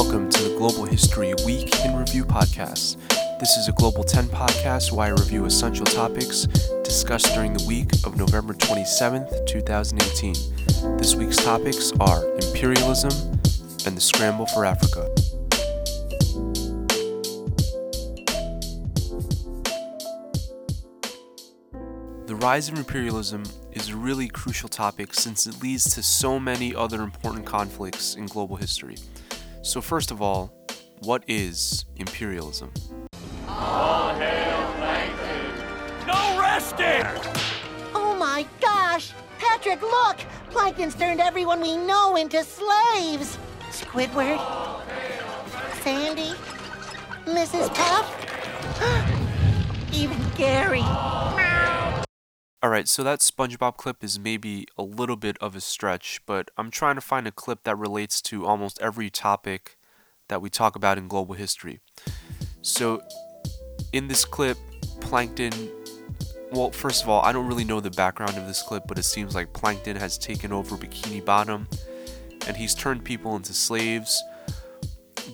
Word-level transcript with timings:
Welcome 0.00 0.30
to 0.30 0.42
the 0.44 0.54
Global 0.56 0.84
History 0.84 1.34
Week 1.44 1.84
in 1.84 1.96
Review 1.96 2.24
podcast. 2.24 2.98
This 3.40 3.56
is 3.56 3.66
a 3.66 3.72
Global 3.72 4.04
10 4.04 4.26
podcast 4.26 4.92
where 4.92 5.08
I 5.08 5.10
review 5.10 5.44
essential 5.44 5.84
topics 5.84 6.46
discussed 6.84 7.34
during 7.34 7.52
the 7.52 7.64
week 7.66 7.90
of 8.06 8.16
November 8.16 8.54
27th, 8.54 9.44
2018. 9.48 10.34
This 10.98 11.16
week's 11.16 11.36
topics 11.38 11.90
are 11.98 12.24
imperialism 12.36 13.10
and 13.86 13.96
the 13.96 14.00
scramble 14.00 14.46
for 14.46 14.64
Africa. 14.64 15.10
The 22.26 22.36
rise 22.36 22.68
of 22.68 22.78
imperialism 22.78 23.42
is 23.72 23.88
a 23.88 23.96
really 23.96 24.28
crucial 24.28 24.68
topic 24.68 25.12
since 25.12 25.48
it 25.48 25.60
leads 25.60 25.92
to 25.96 26.04
so 26.04 26.38
many 26.38 26.72
other 26.72 27.02
important 27.02 27.46
conflicts 27.46 28.14
in 28.14 28.26
global 28.26 28.54
history. 28.54 28.94
So, 29.68 29.82
first 29.82 30.10
of 30.10 30.22
all, 30.22 30.50
what 31.00 31.22
is 31.28 31.84
imperialism? 31.96 32.72
All 33.46 34.14
hail 34.14 34.72
Plankton! 34.78 36.06
No 36.06 36.40
resting! 36.40 37.04
Oh 37.94 38.16
my 38.18 38.46
gosh! 38.62 39.12
Patrick, 39.38 39.82
look! 39.82 40.16
Plankton's 40.48 40.94
turned 40.94 41.20
everyone 41.20 41.60
we 41.60 41.76
know 41.76 42.16
into 42.16 42.42
slaves! 42.44 43.38
Squidward? 43.68 44.40
Sandy? 45.82 46.32
Mrs. 47.26 47.68
Puff? 47.74 48.06
Even 49.92 50.18
Gary. 50.34 50.80
Alright, 52.60 52.88
so 52.88 53.04
that 53.04 53.20
SpongeBob 53.20 53.76
clip 53.76 54.02
is 54.02 54.18
maybe 54.18 54.66
a 54.76 54.82
little 54.82 55.14
bit 55.14 55.38
of 55.40 55.54
a 55.54 55.60
stretch, 55.60 56.20
but 56.26 56.50
I'm 56.58 56.72
trying 56.72 56.96
to 56.96 57.00
find 57.00 57.28
a 57.28 57.30
clip 57.30 57.62
that 57.62 57.78
relates 57.78 58.20
to 58.22 58.46
almost 58.46 58.80
every 58.82 59.10
topic 59.10 59.78
that 60.26 60.42
we 60.42 60.50
talk 60.50 60.74
about 60.74 60.98
in 60.98 61.06
global 61.06 61.36
history. 61.36 61.78
So, 62.62 63.00
in 63.92 64.08
this 64.08 64.24
clip, 64.24 64.58
Plankton. 65.00 65.52
Well, 66.50 66.72
first 66.72 67.04
of 67.04 67.08
all, 67.08 67.22
I 67.22 67.30
don't 67.30 67.46
really 67.46 67.62
know 67.62 67.78
the 67.78 67.92
background 67.92 68.36
of 68.36 68.48
this 68.48 68.60
clip, 68.60 68.88
but 68.88 68.98
it 68.98 69.04
seems 69.04 69.36
like 69.36 69.52
Plankton 69.52 69.94
has 69.94 70.18
taken 70.18 70.50
over 70.50 70.76
Bikini 70.76 71.24
Bottom 71.24 71.68
and 72.48 72.56
he's 72.56 72.74
turned 72.74 73.04
people 73.04 73.36
into 73.36 73.54
slaves. 73.54 74.20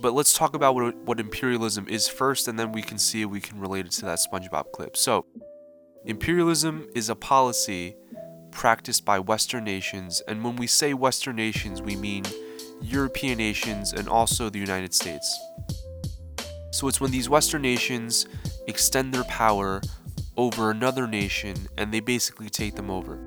But 0.02 0.12
let's 0.12 0.34
talk 0.34 0.54
about 0.54 0.74
what, 0.74 0.94
what 0.96 1.18
imperialism 1.18 1.88
is 1.88 2.06
first, 2.06 2.48
and 2.48 2.58
then 2.58 2.70
we 2.70 2.82
can 2.82 2.98
see 2.98 3.22
if 3.22 3.30
we 3.30 3.40
can 3.40 3.58
relate 3.58 3.86
it 3.86 3.92
to 3.92 4.04
that 4.04 4.18
SpongeBob 4.18 4.72
clip. 4.72 4.94
So, 4.94 5.24
Imperialism 6.06 6.86
is 6.94 7.08
a 7.08 7.14
policy 7.14 7.96
practiced 8.50 9.06
by 9.06 9.18
Western 9.18 9.64
nations, 9.64 10.20
and 10.28 10.44
when 10.44 10.54
we 10.56 10.66
say 10.66 10.92
Western 10.92 11.34
nations, 11.36 11.80
we 11.80 11.96
mean 11.96 12.24
European 12.82 13.38
nations 13.38 13.94
and 13.94 14.06
also 14.06 14.50
the 14.50 14.58
United 14.58 14.92
States. 14.92 15.40
So 16.72 16.88
it's 16.88 17.00
when 17.00 17.10
these 17.10 17.30
Western 17.30 17.62
nations 17.62 18.26
extend 18.66 19.14
their 19.14 19.24
power 19.24 19.80
over 20.36 20.70
another 20.70 21.06
nation 21.06 21.56
and 21.78 21.90
they 21.94 22.00
basically 22.00 22.50
take 22.50 22.74
them 22.74 22.90
over. 22.90 23.24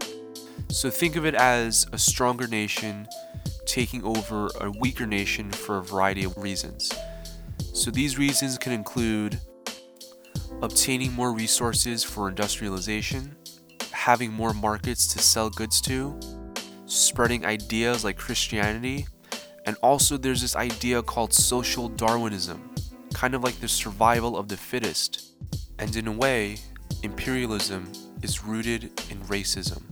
So 0.70 0.92
think 0.92 1.16
of 1.16 1.26
it 1.26 1.34
as 1.34 1.88
a 1.94 1.98
stronger 1.98 2.46
nation 2.46 3.08
taking 3.66 4.04
over 4.04 4.50
a 4.62 4.70
weaker 4.70 5.08
nation 5.08 5.50
for 5.50 5.80
a 5.80 5.84
variety 5.84 6.26
of 6.26 6.38
reasons. 6.38 6.92
So 7.74 7.90
these 7.90 8.20
reasons 8.20 8.60
can 8.60 8.72
include 8.72 9.40
obtaining 10.62 11.14
more 11.14 11.32
resources 11.32 12.04
for 12.04 12.30
industrialization, 12.30 13.36
having 13.92 14.32
more 14.32 14.54
markets 14.54 15.08
to 15.08 15.20
sell 15.20 15.50
goods 15.50 15.80
to, 15.82 16.20
spreading 16.86 17.46
ideas 17.46 18.04
like 18.04 18.18
Christianity, 18.18 19.06
and 19.66 19.76
also 19.84 20.18
there's 20.18 20.42
this 20.42 20.56
idea 20.56 21.04
called 21.04 21.34
social 21.34 21.90
Darwinism, 21.90 22.74
kind 23.14 23.36
of 23.36 23.44
like 23.44 23.60
the 23.60 23.68
survival 23.68 24.38
of 24.38 24.48
the 24.48 24.58
fittest. 24.58 25.34
And 25.78 25.96
in 25.96 26.08
a 26.08 26.12
way, 26.12 26.58
imperialism 27.04 27.92
is 28.24 28.44
rooted 28.44 28.86
in 29.12 29.20
racism. 29.28 29.84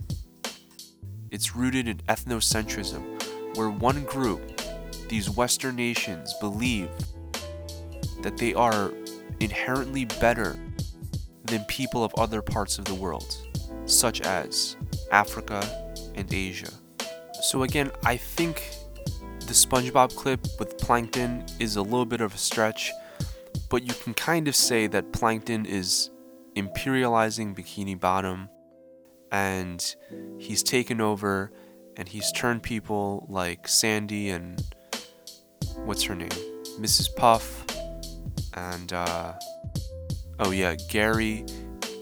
It's 1.30 1.54
rooted 1.54 1.86
in 1.86 1.98
ethnocentrism, 2.08 3.56
where 3.56 3.70
one 3.70 4.04
group, 4.04 4.60
these 5.08 5.30
Western 5.30 5.76
nations, 5.76 6.34
believe 6.40 6.88
that 8.22 8.38
they 8.38 8.54
are 8.54 8.92
inherently 9.40 10.04
better 10.04 10.56
than 11.44 11.64
people 11.64 12.02
of 12.04 12.12
other 12.16 12.42
parts 12.42 12.78
of 12.78 12.84
the 12.84 12.94
world, 12.94 13.36
such 13.86 14.20
as 14.22 14.76
Africa 15.12 15.62
and 16.14 16.32
Asia. 16.32 16.70
So, 17.42 17.62
again, 17.62 17.90
I 18.04 18.16
think 18.16 18.70
the 19.40 19.52
SpongeBob 19.52 20.14
clip 20.16 20.40
with 20.58 20.76
Plankton 20.78 21.44
is 21.60 21.76
a 21.76 21.82
little 21.82 22.06
bit 22.06 22.20
of 22.20 22.34
a 22.34 22.38
stretch, 22.38 22.90
but 23.68 23.82
you 23.82 23.94
can 23.94 24.14
kind 24.14 24.48
of 24.48 24.56
say 24.56 24.86
that 24.88 25.12
Plankton 25.12 25.66
is 25.66 26.10
imperializing 26.56 27.54
Bikini 27.54 27.98
Bottom 27.98 28.48
and 29.30 29.94
he's 30.38 30.62
taken 30.62 31.00
over 31.00 31.52
and 31.96 32.08
he's 32.08 32.32
turned 32.32 32.62
people 32.62 33.26
like 33.28 33.68
Sandy 33.68 34.30
and 34.30 34.62
what's 35.84 36.02
her 36.04 36.14
name? 36.14 36.28
Mrs. 36.80 37.14
Puff 37.14 37.65
and 38.56 38.92
uh, 38.92 39.34
oh 40.38 40.50
yeah, 40.50 40.74
Gary 40.88 41.44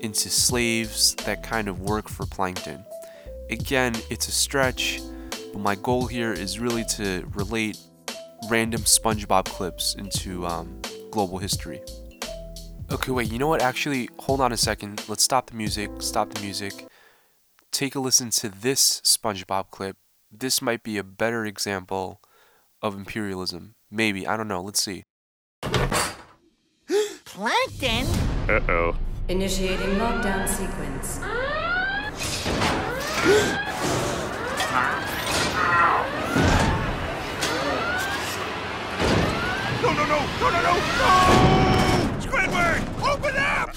into 0.00 0.28
slaves 0.28 1.14
that 1.24 1.42
kind 1.42 1.68
of 1.68 1.80
work 1.80 2.08
for 2.08 2.26
Plankton. 2.26 2.84
Again, 3.50 3.94
it's 4.10 4.28
a 4.28 4.32
stretch, 4.32 5.00
but 5.52 5.60
my 5.60 5.74
goal 5.74 6.06
here 6.06 6.32
is 6.32 6.58
really 6.58 6.84
to 6.96 7.26
relate 7.34 7.78
random 8.48 8.82
SpongeBob 8.82 9.46
clips 9.46 9.94
into 9.94 10.46
um, 10.46 10.80
global 11.10 11.38
history. 11.38 11.80
Okay, 12.90 13.12
wait, 13.12 13.32
you 13.32 13.38
know 13.38 13.48
what? 13.48 13.62
Actually, 13.62 14.10
hold 14.18 14.40
on 14.40 14.52
a 14.52 14.56
second. 14.56 15.02
Let's 15.08 15.24
stop 15.24 15.50
the 15.50 15.56
music. 15.56 15.90
Stop 16.00 16.34
the 16.34 16.40
music. 16.40 16.86
Take 17.72 17.94
a 17.94 18.00
listen 18.00 18.30
to 18.30 18.48
this 18.48 19.00
SpongeBob 19.02 19.70
clip. 19.70 19.96
This 20.30 20.60
might 20.60 20.82
be 20.82 20.98
a 20.98 21.04
better 21.04 21.46
example 21.46 22.20
of 22.82 22.94
imperialism. 22.94 23.74
Maybe. 23.90 24.26
I 24.26 24.36
don't 24.36 24.48
know. 24.48 24.62
Let's 24.62 24.82
see. 24.82 25.04
Plankton? 27.34 28.06
Uh-oh. 28.48 28.94
Initiating 29.26 29.98
lockdown 29.98 30.48
sequence. 30.48 31.18
No, 39.82 39.92
no, 39.92 40.06
no! 40.06 40.20
No, 40.38 40.50
no, 40.50 40.62
no! 40.62 40.74
No! 41.00 41.16
Squidward! 42.20 42.82
Open 43.02 43.34
up! 43.36 43.74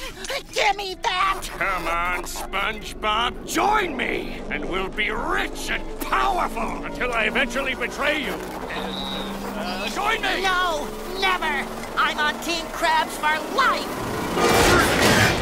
Give 0.54 0.76
me 0.76 0.96
that! 1.02 1.42
Come 1.58 1.88
on, 1.88 2.26
SpongeBob, 2.26 3.48
join 3.48 3.98
me, 3.98 4.40
and 4.52 4.70
we'll 4.70 4.88
be 4.88 5.10
rich 5.10 5.72
and 5.72 6.00
powerful 6.02 6.86
until 6.86 7.12
I 7.12 7.24
eventually 7.24 7.74
betray 7.74 8.24
you. 8.24 8.34
Uh, 8.36 9.90
join 9.90 10.22
me! 10.22 10.44
No, 10.44 10.88
never! 11.20 11.87
I'm 11.98 12.20
on 12.20 12.40
Team 12.42 12.66
Krabs 12.68 13.18
for 13.18 13.56
life! 13.56 13.88
Plankton! 14.34 15.38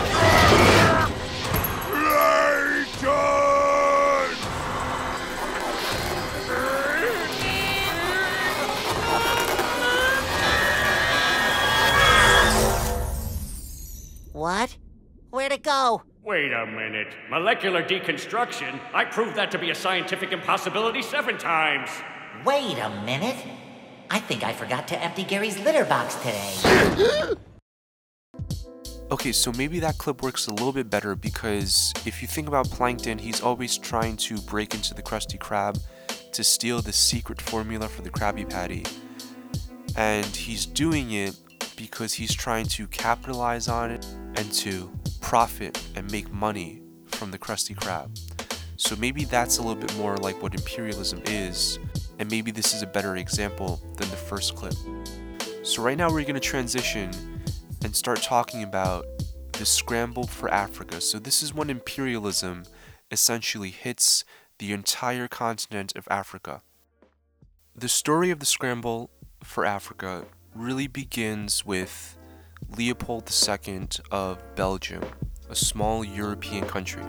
What? 14.32 14.78
Where'd 15.32 15.52
it 15.52 15.64
go? 15.64 16.04
Wait 16.24 16.52
a 16.52 16.66
minute. 16.66 17.16
Molecular 17.30 17.84
deconstruction? 17.84 18.80
I 18.94 19.06
proved 19.06 19.36
that 19.36 19.52
to 19.52 19.60
be 19.60 19.70
a 19.70 19.76
scientific 19.76 20.32
impossibility 20.32 21.02
seven 21.02 21.38
times. 21.38 21.90
Wait 22.46 22.78
a 22.78 22.90
minute. 23.06 23.38
I 24.10 24.20
think 24.20 24.44
I 24.44 24.54
forgot 24.54 24.88
to 24.90 25.02
empty 25.02 25.24
Gary's 25.24 25.60
litter 25.60 25.86
box 25.86 26.16
today. 26.16 27.34
Okay, 29.12 29.32
so 29.32 29.52
maybe 29.52 29.80
that 29.82 30.00
clip 30.00 30.24
works 30.24 30.48
a 30.48 30.52
little 30.52 30.74
bit 30.74 30.90
better 30.90 31.16
because 31.16 31.94
if 32.08 32.24
you 32.24 32.28
think 32.28 32.48
about 32.48 32.66
Plankton, 32.72 33.20
he's 33.20 33.40
always 33.40 33.78
trying 33.78 34.18
to 34.18 34.38
break 34.42 34.74
into 34.74 34.96
the 34.96 35.04
Krusty 35.04 35.38
Krab 35.38 35.80
to 36.32 36.44
steal 36.44 36.82
the 36.82 36.92
secret 36.92 37.40
formula 37.40 37.88
for 37.88 38.02
the 38.02 38.10
Krabby 38.10 38.50
Patty. 38.50 38.84
And 39.96 40.26
he's 40.26 40.66
doing 40.66 41.12
it 41.12 41.36
because 41.76 42.14
he's 42.14 42.34
trying 42.34 42.66
to 42.66 42.88
capitalize 42.88 43.68
on 43.68 43.92
it 43.92 44.04
and 44.38 44.52
to 44.54 44.92
profit 45.22 45.80
and 45.96 46.12
make 46.12 46.32
money 46.34 46.82
from 47.06 47.30
the 47.30 47.38
Krusty 47.38 47.76
Krab. 47.76 48.10
So 48.78 48.96
maybe 48.96 49.26
that's 49.26 49.60
a 49.60 49.62
little 49.62 49.80
bit 49.80 49.96
more 49.98 50.18
like 50.18 50.42
what 50.42 50.56
imperialism 50.56 51.22
is, 51.28 51.78
and 52.20 52.30
maybe 52.30 52.52
this 52.52 52.74
is 52.74 52.82
a 52.82 52.88
better 52.88 53.18
example 53.18 53.82
than 53.98 54.10
the 54.10 54.16
first 54.16 54.56
clip. 54.56 54.76
So 55.64 55.82
right 55.82 55.98
now 55.98 56.10
we're 56.10 56.24
going 56.24 56.36
to 56.36 56.40
transition 56.40 57.12
and 57.84 57.96
start 57.96 58.22
talking 58.22 58.64
about 58.64 59.06
the 59.54 59.66
scramble 59.66 60.28
for 60.28 60.50
Africa. 60.50 61.00
So, 61.00 61.18
this 61.18 61.42
is 61.42 61.54
when 61.54 61.70
imperialism 61.70 62.64
essentially 63.10 63.70
hits 63.70 64.26
the 64.60 64.74
entire 64.74 65.28
continent 65.28 65.96
of 65.96 66.08
Africa. 66.10 66.62
The 67.76 67.88
story 67.88 68.32
of 68.32 68.40
the 68.40 68.46
scramble 68.46 69.10
for 69.44 69.66
Africa 69.66 70.26
really 70.54 70.88
begins 70.88 71.66
with 71.66 72.18
Leopold 72.78 73.32
II 73.32 73.88
of 74.12 74.40
Belgium, 74.56 75.04
a 75.50 75.56
small 75.56 76.04
European 76.04 76.66
country. 76.66 77.04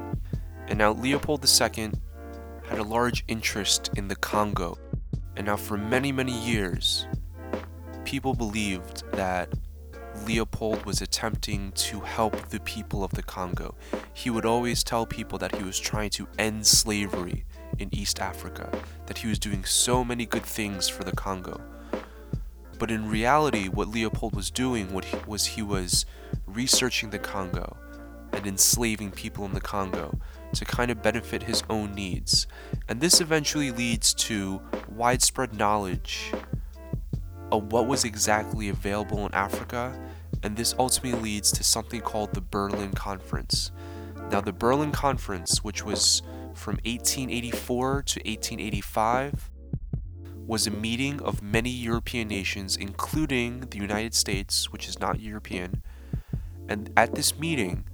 And 0.68 0.78
now 0.78 0.92
Leopold 0.92 1.44
II 1.44 1.92
had 2.68 2.78
a 2.78 2.82
large 2.82 3.24
interest 3.28 3.90
in 3.96 4.08
the 4.08 4.16
Congo. 4.16 4.76
And 5.36 5.46
now 5.46 5.56
for 5.56 5.76
many, 5.76 6.12
many 6.12 6.32
years, 6.32 7.06
people 8.04 8.34
believed 8.34 9.04
that 9.12 9.50
Leopold 10.26 10.86
was 10.86 11.02
attempting 11.02 11.72
to 11.72 12.00
help 12.00 12.48
the 12.48 12.60
people 12.60 13.04
of 13.04 13.10
the 13.12 13.22
Congo. 13.22 13.74
He 14.14 14.30
would 14.30 14.46
always 14.46 14.82
tell 14.82 15.04
people 15.04 15.38
that 15.38 15.54
he 15.54 15.62
was 15.62 15.78
trying 15.78 16.10
to 16.10 16.26
end 16.38 16.66
slavery 16.66 17.44
in 17.78 17.94
East 17.94 18.18
Africa, 18.18 18.70
that 19.06 19.18
he 19.18 19.28
was 19.28 19.38
doing 19.38 19.64
so 19.64 20.02
many 20.02 20.24
good 20.24 20.44
things 20.44 20.88
for 20.88 21.04
the 21.04 21.12
Congo. 21.12 21.60
But 22.78 22.90
in 22.90 23.08
reality, 23.08 23.68
what 23.68 23.88
Leopold 23.88 24.34
was 24.34 24.50
doing 24.50 24.88
was 25.26 25.46
he 25.46 25.62
was 25.62 26.06
researching 26.46 27.10
the 27.10 27.18
Congo 27.18 27.76
and 28.36 28.46
enslaving 28.46 29.10
people 29.10 29.44
in 29.44 29.54
the 29.54 29.60
Congo 29.60 30.18
to 30.54 30.64
kind 30.64 30.90
of 30.90 31.02
benefit 31.02 31.42
his 31.42 31.64
own 31.68 31.94
needs. 31.94 32.46
And 32.88 33.00
this 33.00 33.20
eventually 33.20 33.70
leads 33.70 34.14
to 34.14 34.60
widespread 34.88 35.54
knowledge 35.54 36.32
of 37.50 37.72
what 37.72 37.86
was 37.86 38.04
exactly 38.04 38.68
available 38.68 39.24
in 39.26 39.34
Africa, 39.34 39.98
and 40.42 40.56
this 40.56 40.74
ultimately 40.78 41.20
leads 41.20 41.50
to 41.52 41.64
something 41.64 42.00
called 42.00 42.34
the 42.34 42.40
Berlin 42.40 42.92
Conference. 42.92 43.72
Now, 44.30 44.40
the 44.40 44.52
Berlin 44.52 44.92
Conference, 44.92 45.64
which 45.64 45.84
was 45.84 46.22
from 46.54 46.74
1884 46.84 48.02
to 48.02 48.20
1885, 48.20 49.50
was 50.46 50.66
a 50.66 50.70
meeting 50.70 51.20
of 51.22 51.42
many 51.42 51.70
European 51.70 52.28
nations, 52.28 52.76
including 52.76 53.60
the 53.70 53.78
United 53.78 54.14
States, 54.14 54.72
which 54.72 54.88
is 54.88 55.00
not 55.00 55.20
European. 55.20 55.82
And 56.68 56.90
at 56.96 57.14
this 57.14 57.38
meeting, 57.38 57.84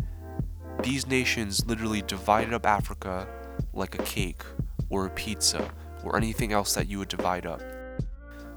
these 0.82 1.06
nations 1.06 1.66
literally 1.66 2.02
divided 2.02 2.52
up 2.52 2.66
Africa 2.66 3.28
like 3.72 3.94
a 3.98 4.02
cake 4.02 4.42
or 4.90 5.06
a 5.06 5.10
pizza 5.10 5.70
or 6.02 6.16
anything 6.16 6.52
else 6.52 6.74
that 6.74 6.88
you 6.88 6.98
would 6.98 7.08
divide 7.08 7.46
up. 7.46 7.60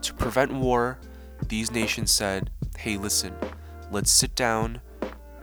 To 0.01 0.13
prevent 0.13 0.51
war, 0.51 0.99
these 1.47 1.71
nations 1.71 2.11
said, 2.11 2.51
hey, 2.77 2.97
listen, 2.97 3.33
let's 3.91 4.11
sit 4.11 4.35
down 4.35 4.81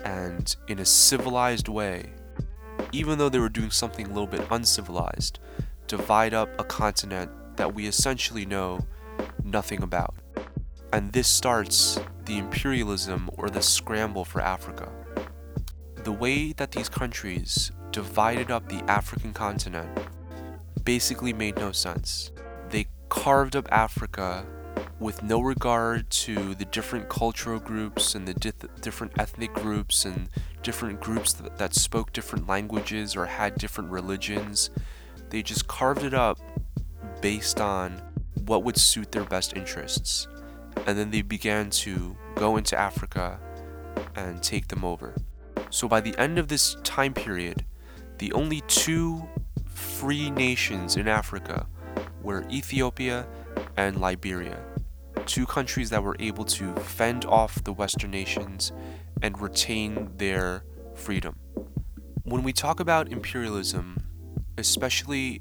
and, 0.04 0.54
in 0.68 0.78
a 0.78 0.84
civilized 0.84 1.68
way, 1.68 2.10
even 2.92 3.18
though 3.18 3.28
they 3.28 3.38
were 3.38 3.48
doing 3.48 3.70
something 3.70 4.06
a 4.06 4.08
little 4.08 4.26
bit 4.26 4.46
uncivilized, 4.50 5.38
divide 5.86 6.34
up 6.34 6.48
a 6.58 6.64
continent 6.64 7.30
that 7.56 7.74
we 7.74 7.86
essentially 7.86 8.44
know 8.44 8.80
nothing 9.44 9.82
about. 9.82 10.14
And 10.92 11.12
this 11.12 11.28
starts 11.28 11.98
the 12.24 12.38
imperialism 12.38 13.30
or 13.36 13.48
the 13.48 13.62
scramble 13.62 14.24
for 14.24 14.40
Africa. 14.40 14.90
The 16.04 16.12
way 16.12 16.52
that 16.54 16.72
these 16.72 16.88
countries 16.88 17.70
divided 17.92 18.50
up 18.50 18.68
the 18.68 18.82
African 18.90 19.32
continent 19.32 19.88
basically 20.82 21.32
made 21.32 21.56
no 21.56 21.70
sense. 21.70 22.32
They 22.70 22.86
carved 23.08 23.54
up 23.54 23.68
Africa 23.70 24.44
with 24.98 25.22
no 25.22 25.40
regard 25.40 26.10
to 26.10 26.56
the 26.56 26.64
different 26.64 27.08
cultural 27.08 27.60
groups 27.60 28.16
and 28.16 28.26
the 28.26 28.34
di- 28.34 28.68
different 28.80 29.12
ethnic 29.16 29.52
groups 29.52 30.04
and 30.04 30.28
different 30.62 31.00
groups 31.00 31.34
that, 31.34 31.56
that 31.58 31.74
spoke 31.74 32.12
different 32.12 32.48
languages 32.48 33.14
or 33.14 33.26
had 33.26 33.54
different 33.56 33.90
religions. 33.90 34.70
They 35.30 35.42
just 35.42 35.68
carved 35.68 36.02
it 36.02 36.14
up 36.14 36.40
based 37.20 37.60
on 37.60 38.02
what 38.44 38.64
would 38.64 38.76
suit 38.76 39.12
their 39.12 39.24
best 39.24 39.56
interests. 39.56 40.26
And 40.84 40.98
then 40.98 41.12
they 41.12 41.22
began 41.22 41.70
to 41.70 42.16
go 42.34 42.56
into 42.56 42.76
Africa 42.76 43.38
and 44.16 44.42
take 44.42 44.66
them 44.66 44.84
over. 44.84 45.14
So 45.72 45.88
by 45.88 46.02
the 46.02 46.16
end 46.18 46.38
of 46.38 46.48
this 46.48 46.76
time 46.84 47.14
period, 47.14 47.64
the 48.18 48.30
only 48.34 48.60
two 48.68 49.26
free 49.64 50.30
nations 50.30 50.98
in 50.98 51.08
Africa 51.08 51.66
were 52.22 52.46
Ethiopia 52.50 53.26
and 53.78 53.98
Liberia, 53.98 54.62
two 55.24 55.46
countries 55.46 55.88
that 55.88 56.02
were 56.02 56.14
able 56.20 56.44
to 56.44 56.74
fend 56.74 57.24
off 57.24 57.64
the 57.64 57.72
Western 57.72 58.10
nations 58.10 58.70
and 59.22 59.40
retain 59.40 60.10
their 60.18 60.62
freedom. 60.94 61.36
When 62.24 62.42
we 62.42 62.52
talk 62.52 62.78
about 62.78 63.10
imperialism, 63.10 63.96
especially 64.58 65.40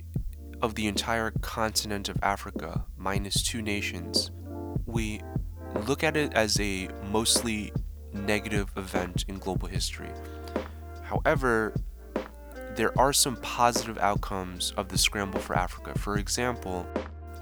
of 0.62 0.76
the 0.76 0.88
entire 0.88 1.32
continent 1.42 2.08
of 2.08 2.16
Africa, 2.24 2.86
minus 2.96 3.44
two 3.44 3.62
nations, 3.62 4.32
we 4.86 5.20
look 5.86 6.06
at 6.06 6.16
it 6.16 6.34
as 6.34 6.58
a 6.62 6.88
mostly 7.12 7.74
negative 8.14 8.72
event 8.78 9.26
in 9.28 9.38
global 9.38 9.68
history. 9.68 10.10
However, 11.04 11.74
there 12.76 12.98
are 12.98 13.14
some 13.14 13.36
positive 13.38 13.98
outcomes 13.98 14.74
of 14.78 14.90
the 14.90 14.98
scramble 14.98 15.40
for 15.40 15.58
Africa. 15.58 15.98
For 15.98 16.18
example, 16.18 16.86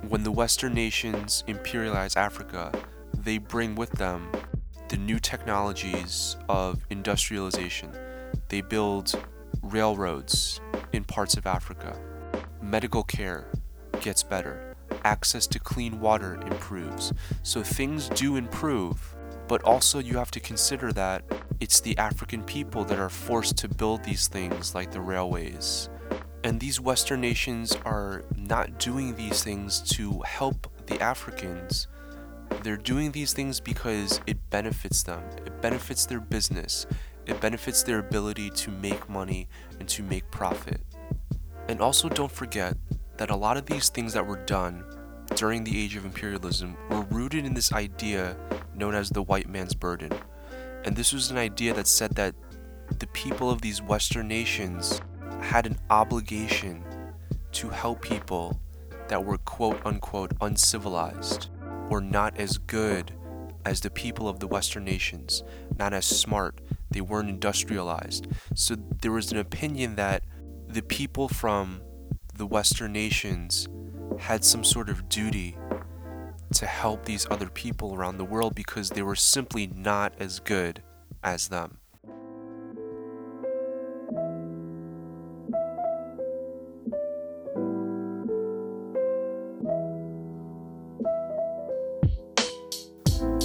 when 0.07 0.23
the 0.23 0.31
Western 0.31 0.73
nations 0.73 1.43
imperialize 1.47 2.17
Africa, 2.17 2.71
they 3.13 3.37
bring 3.37 3.75
with 3.75 3.91
them 3.91 4.31
the 4.87 4.97
new 4.97 5.19
technologies 5.19 6.35
of 6.47 6.85
industrialization. 6.89 7.91
They 8.47 8.61
build 8.61 9.13
railroads 9.61 10.61
in 10.93 11.03
parts 11.03 11.37
of 11.37 11.45
Africa 11.45 11.99
medical 12.69 13.03
care 13.03 13.45
gets 14.01 14.21
better, 14.23 14.75
access 15.03 15.47
to 15.47 15.59
clean 15.59 15.99
water 15.99 16.35
improves. 16.35 17.11
So 17.43 17.63
things 17.63 18.09
do 18.09 18.35
improve, 18.35 19.15
but 19.49 19.63
also 19.63 19.97
you 19.97 20.15
have 20.15 20.29
to 20.29 20.39
consider 20.39 20.93
that 20.93 21.23
it's 21.59 21.81
the 21.81 21.97
African 21.97 22.43
people 22.43 22.85
that 22.85 22.99
are 22.99 23.09
forced 23.09 23.57
to 23.57 23.67
build 23.67 24.03
these 24.03 24.27
things 24.27 24.75
like 24.75 24.91
the 24.91 25.01
railways. 25.01 25.89
And 26.43 26.59
these 26.59 26.79
Western 26.79 27.19
nations 27.19 27.75
are 27.83 28.23
not 28.37 28.77
doing 28.77 29.15
these 29.15 29.43
things 29.43 29.81
to 29.95 30.21
help 30.21 30.71
the 30.85 31.01
Africans. 31.01 31.87
They're 32.61 32.77
doing 32.77 33.11
these 33.11 33.33
things 33.33 33.59
because 33.59 34.21
it 34.27 34.37
benefits 34.51 35.01
them, 35.01 35.23
it 35.47 35.59
benefits 35.61 36.05
their 36.05 36.19
business, 36.19 36.85
it 37.25 37.41
benefits 37.41 37.81
their 37.81 37.99
ability 37.99 38.51
to 38.51 38.69
make 38.69 39.09
money 39.09 39.49
and 39.79 39.89
to 39.89 40.03
make 40.03 40.29
profit. 40.29 40.81
And 41.67 41.81
also 41.81 42.07
don't 42.07 42.31
forget 42.31 42.77
that 43.17 43.31
a 43.31 43.35
lot 43.35 43.57
of 43.57 43.65
these 43.65 43.89
things 43.89 44.13
that 44.13 44.25
were 44.25 44.43
done 44.45 44.83
during 45.35 45.63
the 45.63 45.81
age 45.81 45.95
of 45.95 46.05
imperialism 46.05 46.77
were 46.89 47.05
rooted 47.09 47.45
in 47.45 47.53
this 47.53 47.71
idea 47.73 48.35
known 48.75 48.95
as 48.95 49.09
the 49.09 49.23
white 49.23 49.47
man's 49.47 49.75
burden. 49.75 50.11
And 50.85 50.95
this 50.95 51.13
was 51.13 51.31
an 51.31 51.37
idea 51.37 51.73
that 51.73 51.87
said 51.87 52.15
that 52.15 52.35
the 52.99 53.07
people 53.07 53.49
of 53.49 53.61
these 53.61 53.81
Western 53.81 54.27
nations 54.27 55.01
had 55.41 55.65
an 55.65 55.77
obligation 55.89 56.83
to 57.51 57.69
help 57.69 58.01
people 58.01 58.59
that 59.07 59.23
were 59.23 59.37
quote 59.39 59.81
unquote 59.85 60.33
uncivilized 60.41 61.49
or 61.89 62.01
not 62.01 62.37
as 62.37 62.57
good 62.57 63.13
as 63.65 63.81
the 63.81 63.89
people 63.89 64.27
of 64.27 64.39
the 64.39 64.47
Western 64.47 64.83
nations, 64.83 65.43
not 65.77 65.93
as 65.93 66.05
smart, 66.05 66.61
they 66.89 67.01
weren't 67.01 67.29
industrialized. 67.29 68.27
So 68.55 68.75
there 69.01 69.11
was 69.11 69.31
an 69.31 69.37
opinion 69.37 69.95
that 69.95 70.23
the 70.67 70.81
people 70.81 71.27
from 71.27 71.81
the 72.35 72.45
Western 72.45 72.93
nations 72.93 73.67
had 74.17 74.43
some 74.43 74.63
sort 74.63 74.89
of 74.89 75.07
duty 75.09 75.57
to 76.53 76.65
help 76.65 77.05
these 77.05 77.27
other 77.29 77.49
people 77.49 77.93
around 77.93 78.17
the 78.17 78.25
world 78.25 78.55
because 78.55 78.89
they 78.89 79.01
were 79.01 79.15
simply 79.15 79.67
not 79.67 80.13
as 80.19 80.39
good 80.39 80.81
as 81.23 81.49
them. 81.49 81.77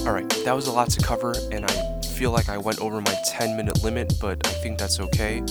Alright, 0.06 0.28
that 0.44 0.54
was 0.54 0.66
a 0.66 0.73
lot 0.73 0.90
to 0.90 1.00
cover, 1.00 1.35
and 1.50 1.64
I 1.64 2.00
feel 2.02 2.30
like 2.30 2.49
I 2.49 2.59
went 2.59 2.80
over 2.80 3.00
my 3.00 3.16
10 3.26 3.56
minute 3.56 3.83
limit, 3.83 4.14
but 4.21 4.47
I 4.47 4.50
think 4.50 4.78
that's 4.78 5.00
okay. 5.00 5.42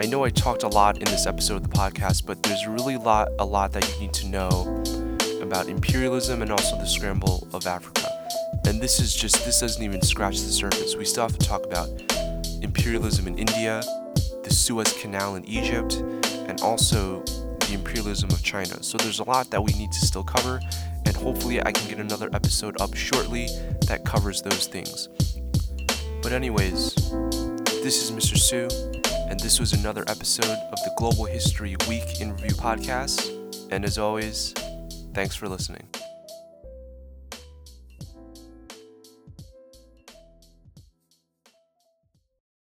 I 0.00 0.06
know 0.06 0.24
I 0.24 0.30
talked 0.30 0.62
a 0.62 0.68
lot 0.68 0.96
in 0.96 1.04
this 1.04 1.26
episode 1.26 1.56
of 1.56 1.62
the 1.64 1.76
podcast, 1.76 2.24
but 2.24 2.42
there's 2.42 2.66
really 2.66 2.96
lot 2.96 3.28
a 3.38 3.44
lot 3.44 3.72
that 3.72 3.86
you 3.86 4.00
need 4.00 4.14
to 4.14 4.28
know 4.28 4.82
about 5.42 5.68
imperialism 5.68 6.40
and 6.40 6.50
also 6.50 6.78
the 6.78 6.86
scramble 6.86 7.46
of 7.52 7.66
Africa. 7.66 8.08
And 8.64 8.80
this 8.80 8.98
is 8.98 9.14
just 9.14 9.44
this 9.44 9.60
doesn't 9.60 9.82
even 9.82 10.00
scratch 10.00 10.40
the 10.40 10.50
surface. 10.50 10.96
We 10.96 11.04
still 11.04 11.24
have 11.24 11.36
to 11.36 11.46
talk 11.46 11.66
about 11.66 11.90
imperialism 12.62 13.26
in 13.26 13.36
India, 13.36 13.82
the 14.42 14.48
Suez 14.48 14.90
Canal 14.94 15.34
in 15.34 15.44
Egypt, 15.44 15.96
and 16.48 16.58
also 16.62 17.20
the 17.66 17.72
imperialism 17.74 18.30
of 18.30 18.42
China. 18.42 18.82
So 18.82 18.96
there's 18.96 19.18
a 19.18 19.24
lot 19.24 19.50
that 19.50 19.62
we 19.62 19.74
need 19.74 19.92
to 19.92 20.06
still 20.06 20.24
cover, 20.24 20.62
and 21.04 21.14
hopefully 21.14 21.60
I 21.60 21.72
can 21.72 21.86
get 21.90 21.98
another 21.98 22.30
episode 22.32 22.80
up 22.80 22.94
shortly 22.94 23.48
that 23.86 24.06
covers 24.06 24.40
those 24.40 24.66
things. 24.66 25.10
But 26.22 26.32
anyways, 26.32 26.94
this 27.82 28.02
is 28.02 28.10
Mr. 28.12 28.38
Sue 28.38 28.99
and 29.30 29.38
this 29.38 29.60
was 29.60 29.72
another 29.72 30.02
episode 30.08 30.58
of 30.72 30.78
the 30.84 30.92
Global 30.96 31.24
History 31.24 31.76
Week 31.88 32.20
in 32.20 32.32
Review 32.32 32.50
podcast. 32.50 33.30
And 33.70 33.84
as 33.84 33.96
always, 33.96 34.52
thanks 35.14 35.36
for 35.36 35.48
listening. 35.48 35.84